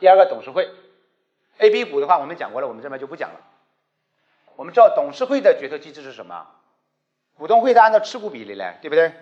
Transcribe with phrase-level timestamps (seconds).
[0.00, 0.70] 第二个董事会
[1.58, 3.40] ，A、B 股的话我们讲过了，我们这边就不讲了。
[4.56, 6.46] 我们知道董事会的决策机制是什么？
[7.34, 9.12] 股东会的按照持股比例来，对不对？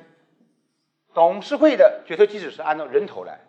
[1.14, 3.40] 董事会的决策机制是按照人头来。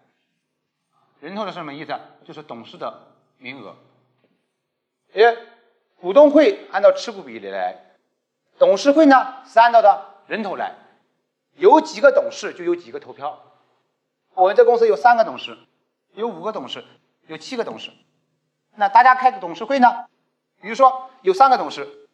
[1.20, 1.94] 人头的是什么意思？
[2.24, 3.08] 就是董事的
[3.38, 3.76] 名额。
[5.14, 5.36] 哎，
[6.00, 7.76] 股东会按照持股比例来，
[8.58, 10.76] 董事会呢是按照的人头来。
[11.56, 13.44] 有几个董事就有几个投票。
[14.34, 15.58] 我们这公司有三个董事，
[16.14, 16.84] 有五个董事，
[17.28, 17.92] 有七个董事。
[18.76, 20.06] 那大家开个董事会呢？
[20.62, 22.08] 比如说有三个董事，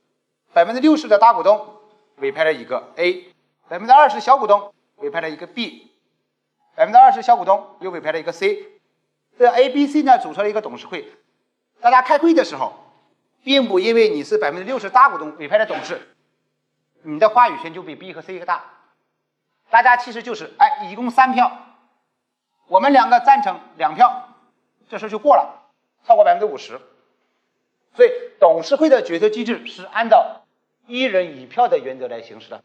[0.53, 1.75] 百分之六十的大股东
[2.17, 3.33] 委派了一个 A，
[3.67, 5.91] 百分之二十小股东委派了一个 B，
[6.75, 8.79] 百分之二十小股东又委派了一个 C。
[9.37, 11.11] 这 A、B、C 呢组成了一个董事会。
[11.79, 12.73] 大家开会的时候，
[13.43, 16.15] 并不因为你是百分之六十大股东委派的董事，
[17.03, 18.63] 你的话语权就比 B 和 C 大。
[19.69, 21.51] 大家其实就是哎，一共三票，
[22.67, 24.29] 我们两个赞成两票，
[24.89, 25.69] 这事就过了，
[26.05, 26.79] 超过百分之五十。
[27.95, 30.43] 所以董事会的决策机制是按照
[30.85, 32.61] 一人一票的原则来行使的，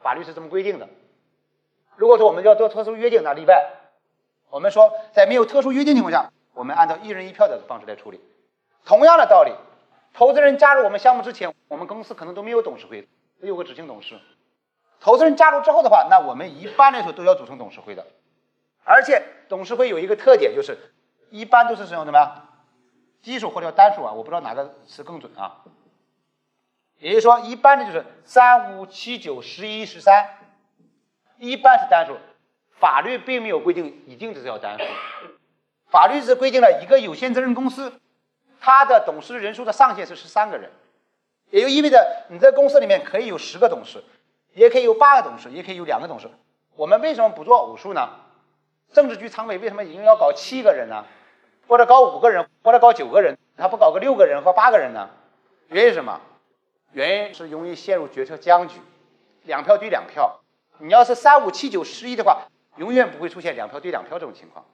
[0.00, 0.88] 法律是这么规定的。
[1.96, 3.70] 如果说我们要做特殊约定，那例外。
[4.50, 8.20] 我们说在没有特殊约定情况下，我们按照一人一票的方式来处理。
[8.84, 9.52] 同样的道理，
[10.12, 13.06] 投资人加入我们项目之前，我们公司可能都没有董事会，
[13.40, 14.18] 只有个执行董事。
[15.00, 18.06] 投资人加入之后的话，那我们一般来说都要组成董事会的。
[18.84, 20.76] 而且董事会有一个特点，就是
[21.30, 22.44] 一般都是使用什么呀？
[23.22, 25.62] 奇数或者叫单数啊，我不知道哪个词更准啊。
[26.98, 30.38] 也就是说，一般的就是三五七九十一十三，
[31.38, 32.16] 一般是单数。
[32.70, 34.84] 法律并没有规定一定就是要单数，
[35.86, 37.92] 法律是规定了一个有限责任公司，
[38.58, 40.68] 它的董事人数的上限是十三个人，
[41.50, 44.02] 也就意味着你在公司里面可以有十个董事，
[44.52, 46.28] 也可以有八个董事，也可以有两个董事。
[46.74, 48.08] 我们为什么不做偶数呢？
[48.92, 51.04] 政治局常委为什么一定要搞七个人呢？
[51.66, 55.08] 或者搞五个人，或者搞九个人，他不搞个六个人和八个人呢？
[55.68, 56.20] 原因是什么？
[56.92, 58.78] 原因是容易陷入决策僵局，
[59.44, 60.40] 两票对两票。
[60.78, 62.42] 你要是三五七九十一的话，
[62.76, 64.64] 永远不会出现两票对两票这种情况。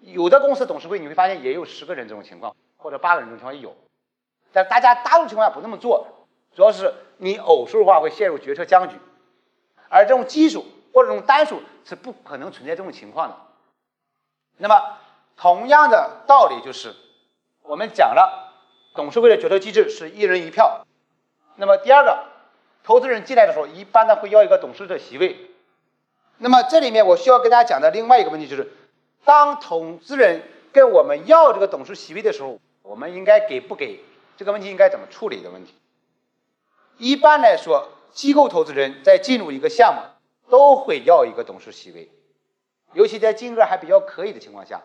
[0.00, 3.74] 有的公司董事会你会发现也有十个人这种情况，或者八个人这种情况也有。
[4.52, 6.06] 但大家大多数情况下不那么做，
[6.54, 8.96] 主要是你偶数的话会陷入决策僵局，
[9.88, 13.36] 而这种奇数或者这种单数是不可能存在这种情况的。
[14.58, 14.96] 那么。
[15.38, 16.94] 同样的道理就是，
[17.60, 18.54] 我们讲了
[18.94, 20.86] 董事会的决策机制是一人一票。
[21.56, 22.24] 那么第二个，
[22.82, 25.50] 投资人进来的时候，一般呢会要一个董事的席位。
[26.38, 28.72] 那么这里面我需要跟大家讲的另外一个问题就是，
[29.26, 34.00] 当投资人跟我们要这个董事席位的时候，我们应该给不给？
[34.38, 35.74] 这个问题应该怎么处理的问题？
[36.96, 40.00] 一般来说，机构投资人在进入一个项目
[40.50, 42.10] 都会要一个董事席位，
[42.96, 44.80] 尤其在金额还比较可以的情况下。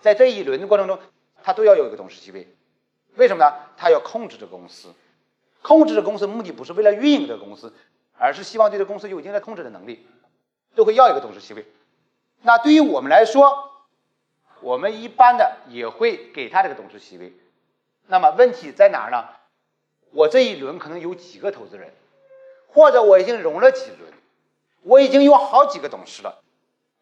[0.00, 0.98] 在这一轮的过程中，
[1.42, 2.46] 他都要有一个董事席位，
[3.16, 3.52] 为什么呢？
[3.74, 4.94] 他要控制这个公司，
[5.62, 7.72] 控制这个公司目的不是为了运营这个公司，
[8.18, 10.06] 而是希望对这个公司有一定的控制的能力，
[10.74, 11.66] 都会要一个董事席位。
[12.42, 13.70] 那对于我们来说，
[14.60, 17.32] 我们一般的也会给他这个董事席位。
[18.06, 19.24] 那么问题在哪儿呢？
[20.12, 21.92] 我这一轮可能有几个投资人，
[22.68, 24.12] 或者我已经融了几轮，
[24.82, 26.42] 我已经有好几个董事了。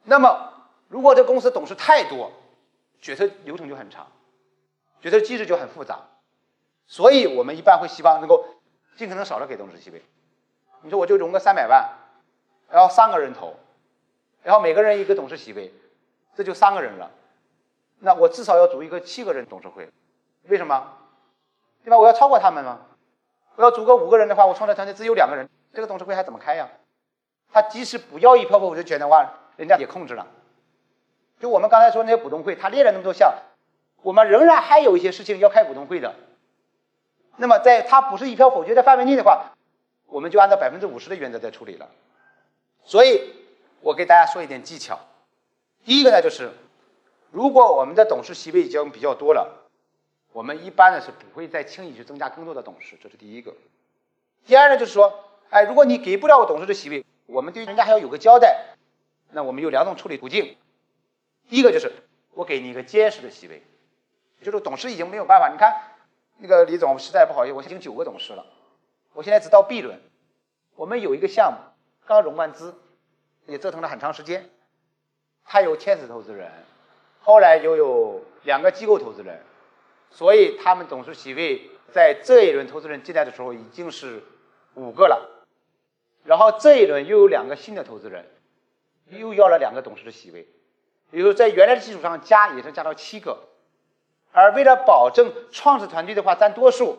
[0.09, 0.53] 那么
[0.89, 2.33] 如果这公司董事太多，
[3.01, 4.07] 决策流程就很长，
[5.01, 5.99] 决策机制就很复杂，
[6.87, 8.47] 所以我们一般会希望能够
[8.97, 10.03] 尽可能少的给董事席位。
[10.83, 11.91] 你说我就融个三百万，
[12.71, 13.55] 然后三个人投，
[14.43, 15.75] 然后每个人一个董事席位，
[16.37, 17.11] 这就三个人了。
[17.99, 19.91] 那我至少要组一个七个人董事会，
[20.45, 20.93] 为什么？
[21.83, 21.99] 对吧？
[21.99, 22.81] 我要超过他们吗？
[23.57, 26.69] 我要组个五个人的话，我创造团队只有两个人，这个董事会还怎么开呀？
[27.51, 30.27] 他即使不要一票否决权的话，人家也控制了。
[31.39, 33.35] 就我们刚才说那些股东会，他列了那么多项，
[34.03, 36.15] 我们仍然还有一些事情要开股东会的。
[37.37, 39.53] 那么在他不是一票否决的范围内的话，
[40.07, 41.91] 我们就按照百分之五十的原则在处理了。
[42.85, 43.35] 所以，
[43.83, 44.99] 我给大家说一点技巧。
[45.85, 46.51] 第一个呢，就是
[47.31, 49.69] 如果我们的董事席位已经比较多了，
[50.33, 53.53] 我们一般呢是不会再轻易去增加更多的董事，这是第一个。
[54.47, 55.13] 第二呢，就是说，
[55.51, 58.76] 哎，如果你给不了我董事的席位，我们对人家还要有个交代。
[59.37, 60.57] 那我们有两种处理途径。
[61.51, 61.93] 第一个就是
[62.33, 63.63] 我给你一个监事的席位，
[64.41, 65.51] 就是董事已经没有办法。
[65.53, 65.79] 你看
[66.39, 68.47] 那个李总实在不好意思，我已经九个董事了，
[69.13, 70.01] 我现在只到 B 轮。
[70.75, 71.59] 我们有一个项目
[72.07, 72.75] 刚融完资，
[73.45, 74.49] 也折腾了很长时间，
[75.45, 76.51] 他有天使投资人，
[77.21, 79.43] 后来又有两个机构投资人，
[80.11, 84.23] 所以他们董事席位在这一轮投资人进来的时候已经是
[84.77, 85.45] 五个了。
[86.25, 88.25] 然后这一轮又有两个新的投资人，
[89.09, 90.47] 又要了两个董事的席位。
[91.11, 93.39] 比如在原来的基础上加，也是加到七个，
[94.33, 96.99] 而为了保证创始团队的话占多数，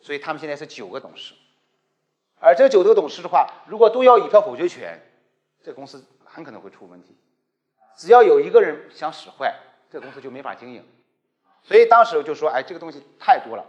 [0.00, 1.34] 所以他们现在是九个董事。
[2.38, 5.00] 而这九个董事的话，如果都要一票否决权，
[5.64, 7.16] 这公司很可能会出问题。
[7.96, 9.54] 只要有一个人想使坏，
[9.90, 10.84] 这公司就没法经营。
[11.62, 13.64] 所以当时就说，哎，这个东西太多了，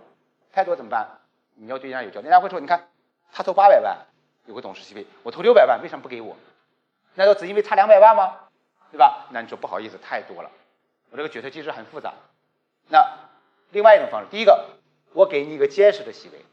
[0.51, 1.07] 太多怎么办？
[1.55, 2.89] 你要对人家有交，人家会说，你看
[3.31, 3.97] 他投八百万，
[4.45, 6.35] 有个董事席位，我投六百万，为什么不给我？
[7.17, 8.35] 难道只因为差两百万吗？
[8.91, 9.25] 对吧？
[9.31, 10.51] 那你说不好意思，太多了，
[11.09, 12.13] 我这个决策机制很复杂。
[12.89, 13.03] 那
[13.71, 14.65] 另外一种方式，第一个，
[15.13, 16.45] 我给你一个监事的席位，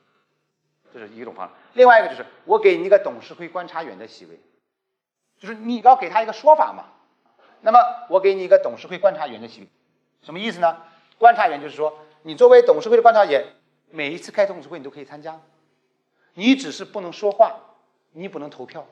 [0.93, 4.41] 这是一种方式；另外一个就是我给你一个董事会观察员的席位，
[5.39, 6.87] 就是你要给他一个说法嘛。
[7.61, 7.79] 那么
[8.09, 9.69] 我给你一个董事会观察员的席位，
[10.23, 10.83] 什么意思呢？
[11.19, 13.45] 观察员就是说，你作为董事会的观察员，
[13.91, 15.39] 每一次开董事会你都可以参加，
[16.33, 17.55] 你只是不能说话，
[18.13, 18.87] 你不能投票。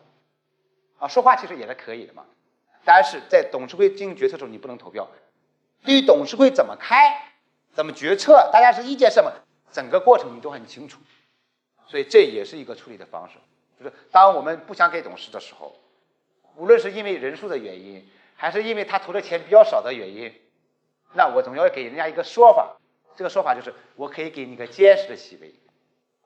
[1.03, 2.25] 啊，说话其实也是可以的嘛，
[2.85, 5.09] 但是在董事会进行决策的时候，你不能投票。
[5.85, 7.33] 对于董事会怎么开、
[7.73, 9.33] 怎么决策，大家是意见什么，
[9.73, 11.01] 整个过程你都很清楚。
[11.89, 13.35] 所以这也是一个处理的方式，
[13.81, 15.75] 就是当我们不想给董事的时候，
[16.55, 20.33] 无论是因为人数的原因，还是因为他投的钱比较少的原因，
[21.15, 22.77] 那我总要给人家一个说法。
[23.17, 25.53] 这个说法就是，我可以给你一个监事的席位，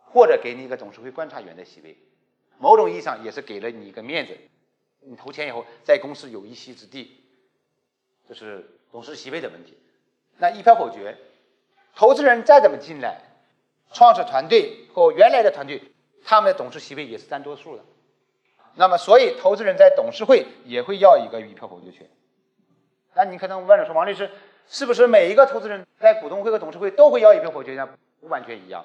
[0.04, 1.96] 或者给你一个董事会观察员的席位，
[2.58, 4.36] 某种意义上也是给了你一个面子。
[5.08, 7.24] 你投钱以后，在公司有一席之地，
[8.28, 9.78] 这是董事席位的问题。
[10.36, 11.16] 那一票否决，
[11.94, 13.20] 投资人再怎么进来，
[13.92, 15.80] 创始团队和原来的团队，
[16.24, 17.84] 他们的董事席位也是占多数的。
[18.74, 22.10] 那么，所以投资人在董事会也会要一个一票否决权。
[23.14, 24.28] 那你可能问了说，王律师，
[24.68, 27.88] 是不是每一个投资人在股东会和董事会都会要一票否决权？
[28.20, 28.84] 不完全一样。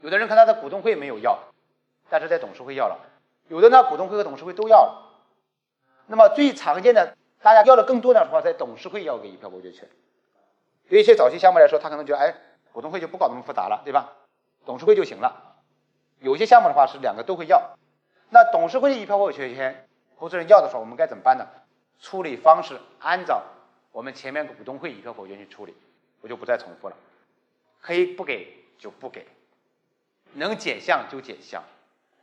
[0.00, 1.38] 有的人可能在股东会没有要，
[2.10, 2.98] 但是在董事会要了。
[3.48, 5.12] 有的呢，股东会和董事会都要了。
[6.06, 9.88] 那么最常见的，大家要的更多的话，在董事会要个一票否决权。
[10.88, 12.34] 对一些早期项目来说，他可能觉得，哎，
[12.72, 14.12] 股东会就不搞那么复杂了，对吧？
[14.66, 15.56] 董事会就行了。
[16.20, 17.76] 有些项目的话是两个都会要。
[18.30, 19.88] 那董事会的一票否决权，
[20.18, 21.46] 投资人要的时候，我们该怎么办呢？
[22.00, 23.42] 处理方式按照
[23.92, 25.74] 我们前面股东会一票否决去处理，
[26.20, 26.96] 我就不再重复了。
[27.80, 29.26] 可以不给就不给，
[30.32, 31.62] 能减项就减项。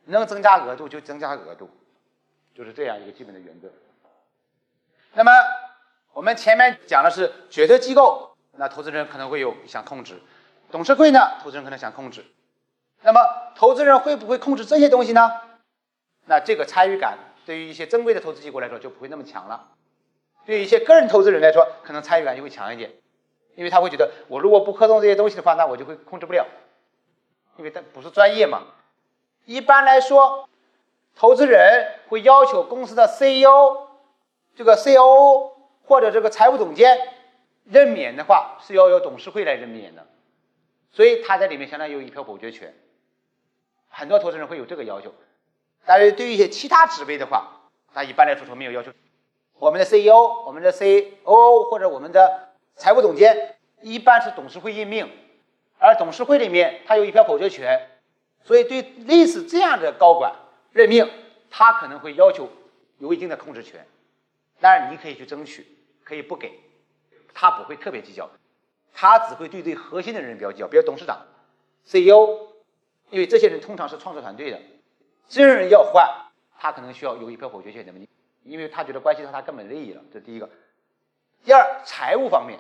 [0.06, 1.70] 能增加额度就增加额度，
[2.54, 3.70] 就是这样一个基本的原则。
[5.14, 5.32] 那么
[6.14, 10.16] 我们前面讲的是决策机构，那投资人可能会有想控制；
[10.72, 12.26] 董事会呢，投资人可能想控制。
[13.04, 13.20] 那么
[13.56, 15.32] 投资人会不会控制这些东西呢？
[16.26, 19.70] 那这个参与感对于一些正规的投资机构来说就不会那么强了。
[20.46, 22.92] 对于一些个人投资人来说，可能参与感就会强一点，
[23.56, 26.46] 因为他会觉得我如果不合同这些东西的话，那我就会控制不了，
[27.58, 28.64] 因为他不是专业嘛。
[29.46, 30.48] 一般来说，
[31.16, 33.88] 投资人会要求公司的 CEO、
[34.56, 35.52] 这个 COO
[35.84, 37.00] 或者这个财务总监
[37.66, 40.08] 任免的话，是要由董事会来任免的，
[40.92, 42.74] 所以他在里面相当于有一票否决权。
[43.90, 45.14] 很多投资人会有这个要求，
[45.86, 48.92] 但是对于一些其他职位的话，他一般来说说没有要求。
[49.58, 55.12] 我们的 CEO、我们的 COO 或者我们的财务总监，一般是董事会任命，
[55.78, 57.88] 而董事会里面他有一票否决权。
[58.44, 60.34] 所以，对类似这样的高管
[60.72, 61.10] 任命，
[61.50, 62.50] 他可能会要求
[62.98, 63.86] 有一定的控制权。
[64.60, 65.66] 当然，你可以去争取，
[66.04, 66.60] 可以不给，
[67.34, 68.30] 他不会特别计较，
[68.94, 71.26] 他只会对最核心的人比较计较，比如董事长、
[71.86, 72.48] CEO，
[73.10, 74.60] 因为这些人通常是创始团队的，
[75.30, 76.08] 这人要换，
[76.58, 78.10] 他可能需要有一票否决权的问题，
[78.44, 80.02] 因为他觉得关系到他根本利益了。
[80.12, 80.50] 这第一个。
[81.44, 82.60] 第二，财务方面，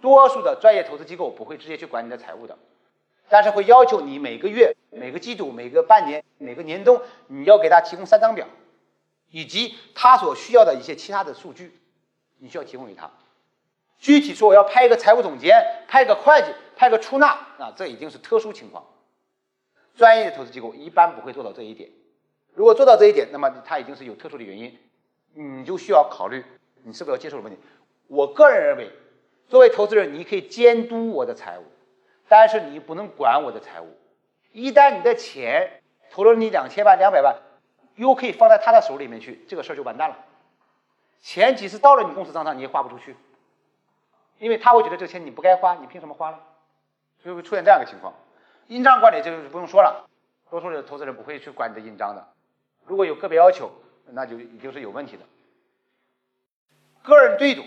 [0.00, 2.58] 多数的专业投资机构不会直接去管你的财务的。
[3.28, 8.46] 但是会要求你每个月、每个季度、每个半年、每个年终，你要给他提供三张表，
[9.30, 11.78] 以及他所需要的一些其他的数据，
[12.38, 13.10] 你需要提供给他。
[13.98, 18.84] 具体说，我要派一个财务总监，派个会计，派个出纳，啊，这已经是特殊情况。
[19.94, 21.90] 专业的投资机构一般不会做到这一点。
[22.54, 24.78] 如果做到这一点，那么他已经是有特殊的原因，
[25.34, 26.44] 你就需要考虑
[26.84, 27.58] 你是否要接受的问题。
[28.06, 28.90] 我个人认为，
[29.48, 31.64] 作为投资人，你可以监督我的财务。
[32.28, 33.86] 但是你不能管我的财务，
[34.56, 37.36] 一旦你的钱投了你两千万、两百万，
[37.96, 40.16] 又可以放在他的手里面去，这个事儿就完蛋了。
[41.20, 43.14] 钱即使到了你公司账上，你也花不出去，
[44.38, 46.38] 因为他会觉得这钱你不该花，你凭什么花呢？
[47.22, 48.14] 就会出现这样一个情况。
[48.68, 50.08] 印章管理这就不用说了，
[50.48, 52.26] 多数的投资人不会去管你的印章的。
[52.86, 53.70] 如果有个别要求，
[54.06, 55.24] 那就一定是有问题的。
[57.02, 57.62] 个人对赌。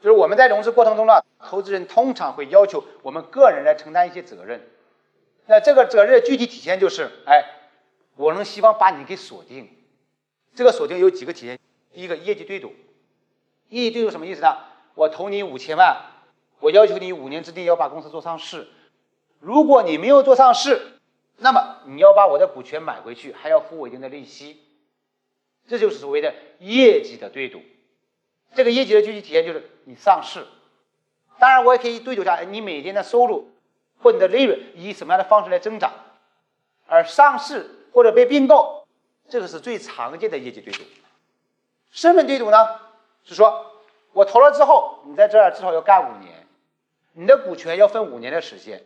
[0.00, 4.60] 就是我们在融资过程中呢，投资人通常会要求我们个人来承担一些责任。
[5.46, 7.44] 那这个责任具体体现就是，哎，
[8.16, 9.68] 我能希望把你给锁定。
[10.54, 11.58] 这个锁定有几个体现：
[11.92, 12.72] 第一个，业绩对赌。
[13.68, 14.56] 业绩对赌什么意思呢？
[14.94, 15.96] 我投你五千万，
[16.60, 18.68] 我要求你五年之内要把公司做上市。
[19.40, 21.00] 如果你没有做上市，
[21.38, 24.60] 那么你要把我的股权买回去，还要付我一定的利息。
[25.66, 27.60] 这就是所谓的业绩的对赌。
[28.54, 30.46] 这个业绩的具体体现就是你上市。
[31.38, 33.50] 当然，我也可以对赌一下你每天的收入
[34.04, 35.90] 或你的利润以什么样的方式来增长。
[36.86, 38.86] 而上市或者被并购，
[39.28, 40.82] 这个是最常见的业绩对赌。
[41.90, 42.56] 身份对赌呢，
[43.24, 43.80] 是说
[44.12, 46.46] 我投了之后，你在这儿至少要干五年，
[47.14, 48.84] 你的股权要分五年的时间。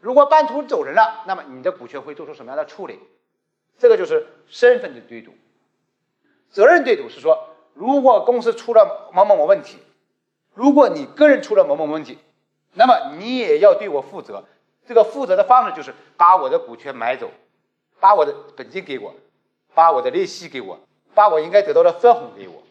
[0.00, 2.98] 如果半途走人了，那么你的股权会做出什么样的处理？
[3.78, 5.32] 这个就是身份的对赌。
[6.50, 9.78] 责任对赌是说，如果公司出了某某某问题，
[10.54, 12.18] 如果你个人出了某某问题，
[12.78, 14.44] 那么你也要对我负责。
[14.86, 17.28] 这个负责的方式就是把我的股权买走，
[18.00, 19.12] 把我的本金给我，
[19.74, 20.78] 把我的利息给我，
[21.12, 22.62] 把我应该得到的分红给我。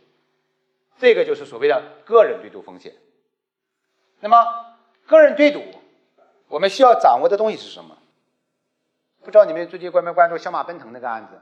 [0.98, 2.96] 这个就是所谓的个人对赌风险。
[4.22, 4.38] 那么，
[5.06, 5.62] 个人对赌。
[6.48, 7.98] 我们需要掌握的东西是什么？
[9.20, 11.38] 不知道你们最近关没关注小马奔腾那个案子？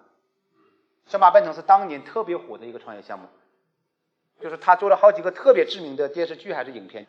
[1.06, 3.28] 小马奔腾是当年特别火的一个创业项目，
[4.42, 7.06] 就是他做了好几个特别知名的电视剧还是影片，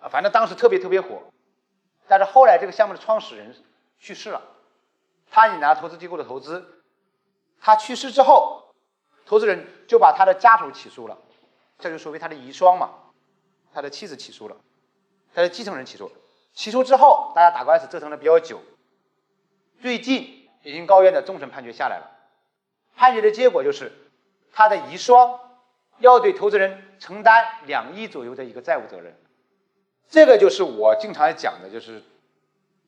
[0.00, 1.22] 啊，反正当时特别特别火。
[2.08, 3.54] 但是后来这个项目的创始人
[3.98, 4.40] 去世了，
[5.30, 6.82] 他也拿投资机构的投资，
[7.60, 8.74] 他去世之后，
[9.24, 11.18] 投资人就把他的家属起诉了，
[11.78, 12.90] 这就属于他的遗孀嘛，
[13.72, 14.56] 他的妻子起诉了，
[15.34, 16.12] 他的继承人起诉了。
[16.52, 18.60] 起诉之后，大家打官司折腾的比较久，
[19.82, 22.10] 最近北京高院的终审判决下来了，
[22.94, 23.92] 判决的结果就是
[24.52, 25.40] 他的遗孀
[25.98, 29.18] 要对投资人承担两亿左右的一个债务责任。
[30.08, 32.02] 这个就是我经常讲的，就是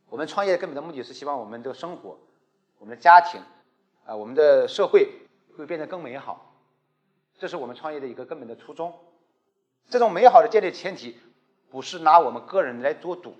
[0.08, 2.18] 我们创业根本的目的是希望我们的生活、
[2.78, 3.40] 我们的家庭
[4.04, 5.08] 啊、我们的社会
[5.56, 6.54] 会变得更美好，
[7.38, 8.94] 这是我们创业的一个根本的初衷。
[9.90, 11.18] 这种美好的建立前提
[11.70, 13.34] 不是拿我们个人来做赌。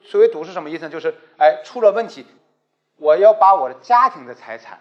[0.00, 0.90] 所谓赌是什么意思呢？
[0.90, 2.26] 就是哎，出了问题，
[2.96, 4.78] 我要把我的家庭的财产、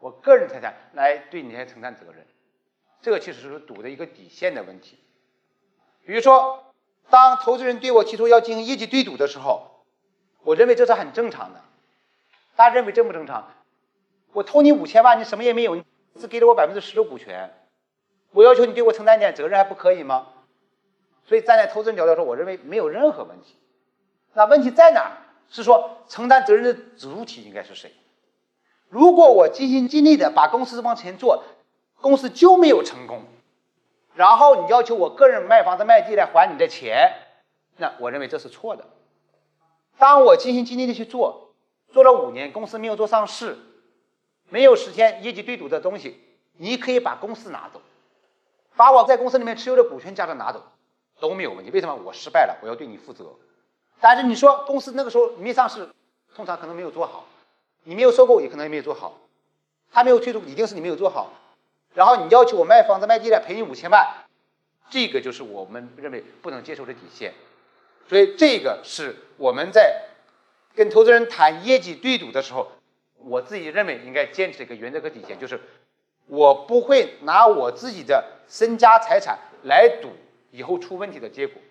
[0.00, 2.26] 我个人财产来对你来承担责任。
[3.00, 4.98] 这个其实是赌的一个底线的问题。
[6.04, 6.73] 比如说，
[7.10, 9.84] 当投资人对我提出要进行业绩对赌的时候，
[10.42, 11.60] 我认为这是很正常的。
[12.56, 13.48] 大家认为正不正常？
[14.32, 15.84] 我投你五千万，你什么也没有，你
[16.18, 17.52] 只给了我百分之十的股权，
[18.32, 20.28] 我要求你对我承担一点责任还不可以吗？
[21.26, 23.56] 所以站在投资人角度说，我认为没有任何问题。
[24.32, 25.18] 那问题在哪？
[25.50, 27.92] 是说承担责任的主体应该是谁？
[28.88, 31.44] 如果我尽心尽力的把公司往前做，
[32.00, 33.22] 公司就没有成功，
[34.14, 37.12] 然后你要求我个人卖房子卖地来还你的钱，
[37.76, 38.84] 那我认为这是错的。
[39.98, 41.54] 当我尽心尽力的去做，
[41.92, 43.56] 做了五年，公司没有做上市，
[44.48, 46.20] 没有实现业绩对赌的东西，
[46.56, 47.80] 你可以把公司拿走，
[48.76, 50.62] 把我在公司里面持有的股权价值拿走，
[51.20, 51.70] 都没有问题。
[51.70, 51.94] 为什么？
[52.04, 53.26] 我失败了，我要对你负责。
[54.00, 55.88] 但是你说公司那个时候没上市，
[56.34, 57.24] 通常可能没有做好，
[57.84, 59.14] 你没有收购也可能也没有做好，
[59.90, 61.32] 他没有退出一定是你没有做好，
[61.94, 64.26] 然后你要求我卖房子卖地来赔你五千万，
[64.90, 67.32] 这个就是我们认为不能接受的底线，
[68.08, 70.02] 所以这个是我们在
[70.74, 72.72] 跟投资人谈业绩对赌的时候，
[73.18, 75.60] 我自己认为应该坚持一个原则和底线，就是
[76.26, 80.10] 我不会拿我自己的身家财产来赌
[80.50, 81.62] 以后出问题的结果。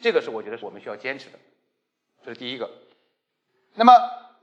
[0.00, 1.38] 这个是我觉得是我们需要坚持的，
[2.24, 2.70] 这是第一个。
[3.74, 3.92] 那么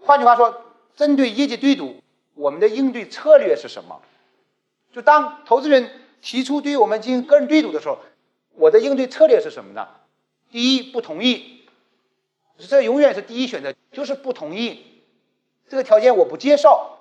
[0.02, 0.62] 换句话说，
[0.96, 2.02] 针对业绩对赌，
[2.36, 4.00] 我们的应对策略是什么？
[4.92, 5.90] 就当投资人
[6.22, 8.00] 提出对于我们进行个人对赌的时候，
[8.54, 9.88] 我的应对策略是什么呢？
[10.50, 11.66] 第一，不同意，
[12.58, 15.04] 这永远是第一选择，就是不同意。
[15.68, 16.98] 这个条件我不接受，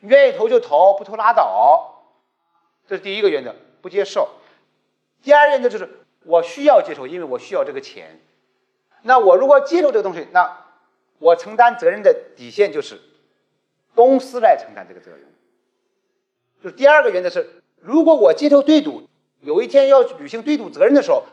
[0.00, 2.04] 愿意投就投，不投拉倒。
[2.86, 4.28] 这是第一个原则，不接受。
[5.22, 5.98] 第二原则就是。
[6.24, 8.20] 我需要接受，因为我需要这个钱。
[9.02, 10.66] 那我如果接受这个东西，那
[11.18, 13.00] 我承担责任的底线就是
[13.96, 15.31] 公司来承担这个责任。
[16.62, 19.08] 就是第二个原则是，如果我接受对赌，
[19.40, 21.24] 有一天要履行对赌责任的时候，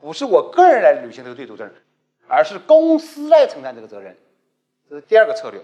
[0.00, 1.74] 不是我个人来履行这个对赌责任，
[2.26, 4.16] 而是公司来承担这个责任。
[4.88, 5.60] 这是第二个策略。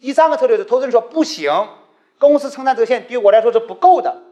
[0.00, 1.68] 第三个策略是，投资人说不行，
[2.18, 4.22] 公司承担责任对我来说是不够的，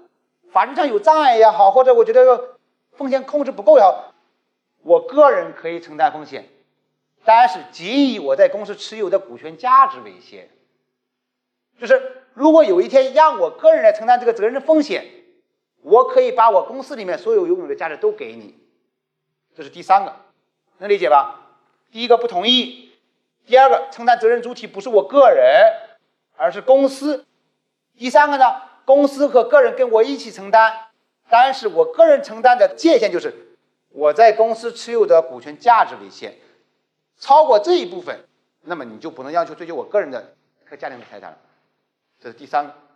[0.50, 2.57] 法律上有障碍也好，或者我觉得。
[2.92, 4.12] 风险控制不够也好，
[4.83, 6.50] 我个人可以承担风险，
[7.25, 10.50] 但是仅以我在公司持有的股权价值为限。
[11.80, 15.04] 就是如果有一天让我个人来承担这个责任的风险，
[15.82, 18.58] 我可以把我公司里面所有拥有的价值都给你。
[19.54, 20.14] 这是第三个，
[20.78, 21.58] 能理解吧？
[21.90, 22.92] 第一个不同意，
[23.46, 25.44] 第二个承担责任主体不是我个人，
[26.37, 27.26] 而是公司。
[27.96, 28.44] 第三个呢，
[28.84, 30.87] 公司和个人跟我一起承担。
[31.28, 33.32] 但是我个人承担的界限就是，
[33.90, 36.34] 我在公司持有的股权价值为限，
[37.18, 38.25] 超过这一部分，
[38.62, 40.34] 那么你就不能要求追究我个人的
[40.68, 41.38] 和家庭的财产了。
[42.20, 42.89] 这是第三个。